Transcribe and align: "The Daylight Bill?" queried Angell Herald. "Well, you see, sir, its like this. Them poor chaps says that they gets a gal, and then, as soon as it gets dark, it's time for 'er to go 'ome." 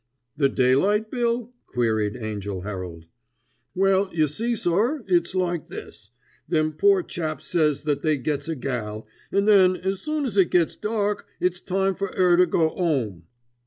"The 0.35 0.49
Daylight 0.49 1.11
Bill?" 1.11 1.53
queried 1.67 2.17
Angell 2.17 2.61
Herald. 2.61 3.05
"Well, 3.75 4.09
you 4.11 4.25
see, 4.25 4.55
sir, 4.55 5.03
its 5.07 5.35
like 5.35 5.69
this. 5.69 6.09
Them 6.49 6.73
poor 6.73 7.03
chaps 7.03 7.45
says 7.45 7.83
that 7.83 8.01
they 8.01 8.17
gets 8.17 8.47
a 8.49 8.55
gal, 8.55 9.05
and 9.31 9.47
then, 9.47 9.75
as 9.75 10.01
soon 10.01 10.25
as 10.25 10.37
it 10.37 10.49
gets 10.49 10.75
dark, 10.75 11.27
it's 11.39 11.61
time 11.61 11.93
for 11.93 12.07
'er 12.17 12.35
to 12.37 12.47
go 12.47 12.71
'ome." 12.75 13.25